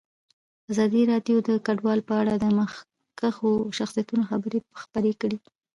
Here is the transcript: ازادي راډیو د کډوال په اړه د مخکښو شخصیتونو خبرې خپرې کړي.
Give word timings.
ازادي 0.71 1.01
راډیو 1.11 1.37
د 1.47 1.49
کډوال 1.65 1.99
په 2.07 2.13
اړه 2.21 2.33
د 2.37 2.45
مخکښو 2.57 3.51
شخصیتونو 3.77 4.23
خبرې 4.31 4.59
خپرې 4.81 5.13
کړي. 5.21 5.37